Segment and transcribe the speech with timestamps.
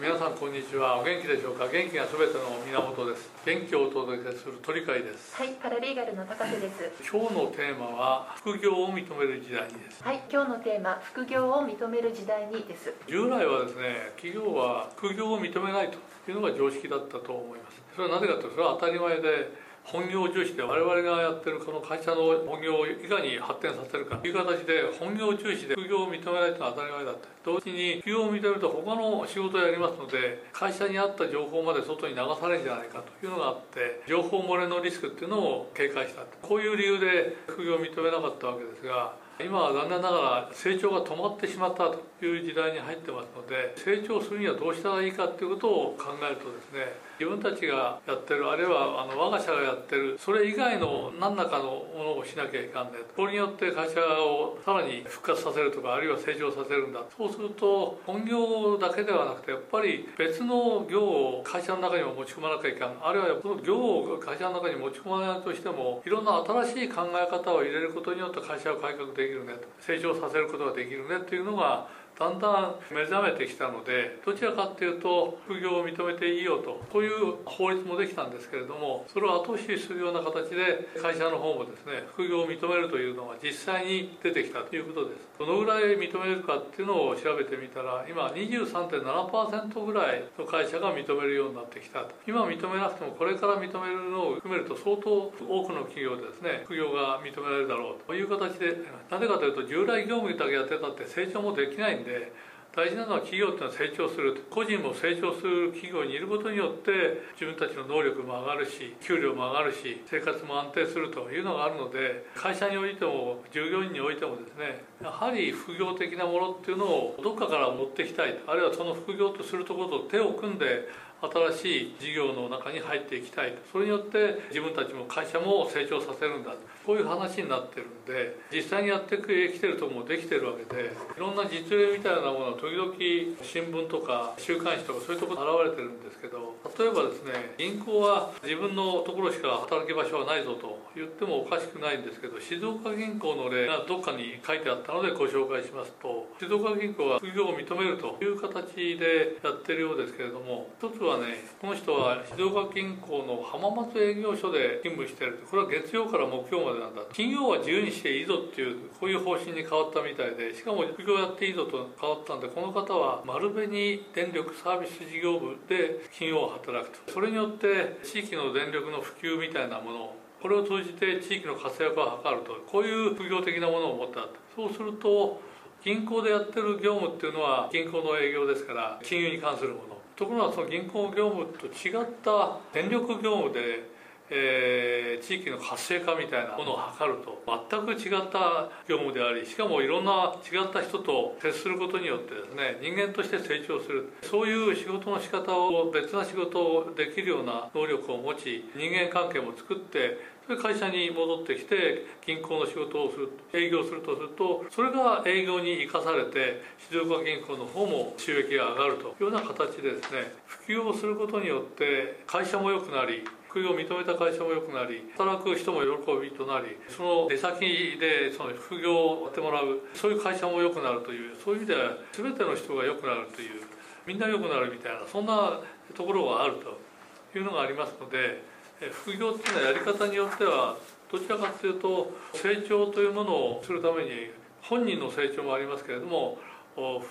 [0.00, 0.98] 皆さんこんにちは。
[0.98, 1.68] お元気でしょうか？
[1.68, 3.28] 元気がすべての源です。
[3.44, 5.36] 元気をお届けする鳥飼です。
[5.36, 6.88] はい、パラリーガルの高瀬です。
[7.04, 10.02] 今日のテーマは副業を認める時代にです。
[10.02, 12.94] はい、今日のテーマ、副業を認める時代にです。
[13.06, 15.98] 従来はですね企業は副業を認めないと
[16.30, 17.76] いうのが常識だったと思います。
[17.94, 19.52] それはなぜかというとそれは当たり前で
[19.92, 62.96] 本業重視で我々がやってるこの会社の本業をいかに発展させるかという形で本業重視で副業を認められたのは当たり前だった同時に副業を認めると他の仕事をやりますので会社にあった情報まで外に流されるんじゃないかというのがあって情報漏れのリスクっていうのを警戒したこういう理由で副業を認めなかったわけですが今は残念ながら成長が止まってしまったという時代に入ってますので成長するにはどうしたらいいかということを考えるとですね自分たちがやってるあるいはあの我が社がやってるそれ以外の何らかのものをしなきゃいかんねこれによって会社をさらに復活させるとかあるいは成長させるんだそうすると本業だけではなくてやっぱり別の業を会社の中にも持ち込まなきゃいかん。
[63.02, 71.88] あるいはこの業を会社の中に持ち込まないとしてもいろんな新しい考え方を入れることによって会社を改革できできるね成長させることができるねというのが
[72.18, 85.30] だんだん目覚めてきたのでどちらかっていうと副業を認めていいよとこういう法律もできたんですけれどもそれを後押しするような形で会社の方もですね副業を認めるというのが実際に出てきたということです。
[85.38, 92.12] どのぐらい認めるかっていうのを調べてみたら今23.7%ぐらいの会社が認めるようになってきたと。
[92.26, 95.32] 今認めなくてもこれから認めるのを含めると相当多
[95.64, 98.76] くの企業でですね副業が認められるだろうという形で
[99.10, 102.32] なぜかというと従来業務だけやってたって成長もできないんで
[102.74, 120.88] 大事なのは企業っていうのは成長する個人も成長する企業にいることによって自分たちの能力も上がるし給料も上がるし生活も安定するというのがあるので会社においても従業員においてもですねやはり副業的なものっていうのをどっかから持ってきたいあるいはその副業とするところと手を組んで
[121.22, 123.54] 新しい事業の中に入っていきたい。
[123.72, 126.54] それによって自分たちも会社も成長させるんだ。
[126.86, 132.94] こういう話になってるんで実際にやってきてるとこもできてるわけでいろんな実例みたいなものは時々
[133.42, 157.02] 新聞とか週刊誌とかそういうところに現れてるんですけど例えばですね銀行は自分のところしか働き場所はないぞと言ってもおかしくないんですけど静岡銀行の例がどっかに書いてあったのでご紹介しますと静岡銀行は副業を認めるという形でやってるようですけれども一つははねこの人は静岡銀行の浜松営業所で勤務してるこれは月曜から木曜までなんだ。
[157.12, 163.68] 金曜は自由にしていいぞっていうこういう方針に変わったみたいでしかも副業やっていいぞと変わったんでこの方は丸紅
[164.14, 167.12] 電力サービス事業部で金曜を働くと。
[167.12, 172.54] それによって地域の電力の普及みたいなものをこれを通じて地域の活躍を図ると。
[172.70, 175.40] こういう副業的なものを持ったそうすると
[175.84, 180.00] 銀行でやってる業務っていうのは銀行の営業ですから金融に関するもの。
[180.20, 183.88] ところがその銀行業務と違った電力業務で、
[184.28, 194.12] えー、地域の活性化みたいなものを図ると全く違った業務でありしかもいろんな違った人と接することによってですね人間として成長する。
[194.20, 200.18] そういう仕事の仕方を別な仕事をできるような能力を持ち人間関係も作って
[200.50, 223.62] それ会社に戻ってきて銀行の仕事をする営業するとするとそれが営業に生かされて静岡銀行の方も収益が上がるというような形でですね普及をすることによって会社も良くなり副業を認めた会社も良くなり働く人も喜びとなりその出先でその副業をやってもらうそういう会社も良くなるというそういう意味では全ての人が良くなるという
[224.04, 225.60] みんな良くなるみたいなそんな
[225.94, 228.42] ところがあるというのがありますので
[228.88, 230.76] 副業っていうのはやり方によっては
[231.12, 234.30] どちらかというと成長というものをするために
[234.62, 236.38] 本人の成長もありますけれども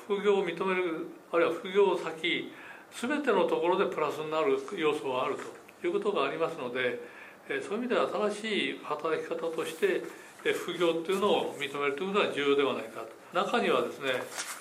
[0.07, 2.51] 副業を認めるあるいは副業を先
[2.99, 5.35] 全てのところでプラスになる要素がある
[5.81, 6.99] ということがありますので
[7.61, 10.03] そういう意味では新しい働き方として
[10.43, 13.07] 副業っていうのを認めるということが重要ではないかと。
[13.33, 14.13] 中にはですね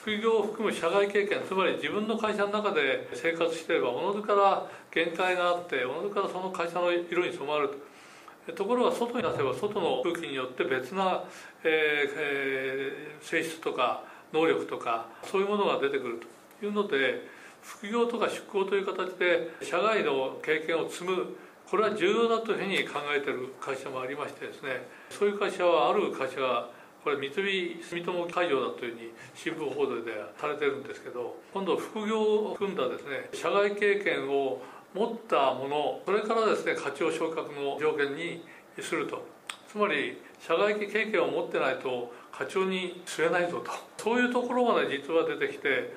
[0.03, 7.89] 副業を含む社外経験つまり自分の会社の中で生活していればおのずから限界があっておのずからその会社の色に染まると。
[8.55, 11.23] ところが外に出せば外の空気によって別な、
[11.65, 16.39] えーえー、性質とか能力とかそういうものが出てくると。
[16.65, 17.29] いうので
[17.63, 21.37] 副業とか出向という形で社外の経験を積む
[21.71, 26.71] これは重要だというふうに考えている会社もありましてですねそういう会社はある会社が
[27.05, 34.63] これ三菱住友海上だというふうに新聞報道でされてるんですけど今度副業を組んだですね社外経験を
[34.95, 38.43] 持ったものそれからですね課長昇格の条件に
[38.81, 39.27] すると。
[39.71, 43.71] つまり社外経験を持ってないと課長に据えないぞと。
[44.03, 45.93] そういうところまで実は出てきて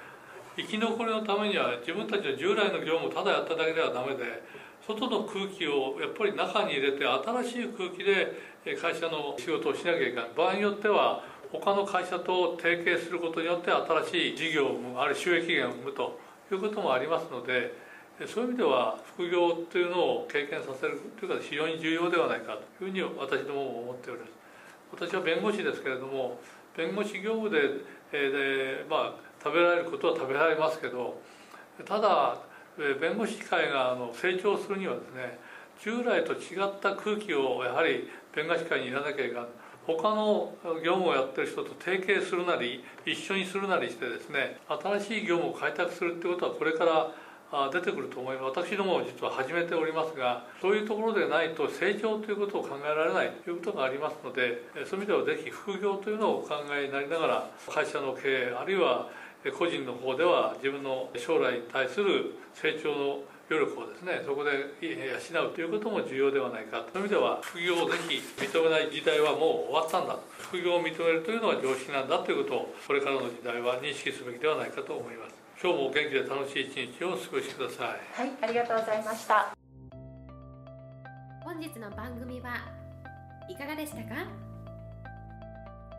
[0.57, 4.43] 生き残りのためには自分たちの従来の業務をただやっただけではダメで
[4.87, 16.31] 外の空気をやっぱり中に入れて新しい空気で会社の仕事をしなきゃいけない場合によっては他の会社と提携することによって新しい事業を生むあるいは収益源を生むと。
[16.55, 17.73] いうこともありますので
[18.27, 22.85] そういう意味では副業というのを経験させるというか非常に重要ではないかと。
[22.85, 24.31] いうふうに私どもも思っております。
[24.91, 26.37] 私は弁護士ですけれども
[26.75, 27.59] 弁護士業務で,、
[28.11, 31.19] え、でまあ食べられることは食べられますけど
[31.85, 32.37] ただ
[32.77, 35.39] 弁護士会があの成長するにはですね
[35.83, 39.45] 従来と違った空気をやはり弁護士会にいらなきゃいけない
[39.85, 40.53] 他の
[40.83, 47.11] 業務をやってる人と提携するなり一緒にするなりしてですね新しい業務を開拓するってことはこれから
[47.73, 48.59] 出てくると思います。
[48.63, 59.09] 私ども実は始めておりますがそういうところでないと成長ということを考えられないということがありますのでそういう意味ではぜひ副業というのをお考えになりながら会社の経営あるいは
[59.49, 66.99] 個人の方では自分の将来に対する成長の余力をですねそこで養うということも重要ではないかと。
[66.99, 75.35] いう意味では副業をぜひ認めない時代はもう終わったんだ副業を認めるというのは常識なんだということをこれからの時代は認識すべきではないかと思います。
[75.61, 77.87] 今日も元気で楽しい一日をお過ごしください。
[78.13, 79.53] はいありがとうございました。
[81.43, 82.55] 本日の番組は
[83.49, 84.27] いかがでしたか？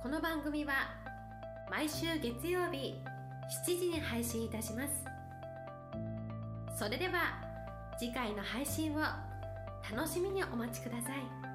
[0.02, 0.72] この番組は
[1.70, 2.94] 毎週月曜日
[3.66, 5.04] 7時に配信いたします。
[6.78, 7.40] それでは
[7.98, 8.98] 次回の配信を
[9.94, 11.51] 楽しみにお待ちください。